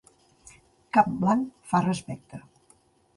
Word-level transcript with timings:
Cap 0.97 1.11
blanc 1.19 1.67
fa 1.73 1.83
respecte. 1.85 2.41